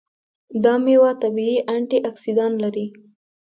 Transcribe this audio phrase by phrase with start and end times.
[0.63, 2.85] دا میوه طبیعي انټياکسیدان لري.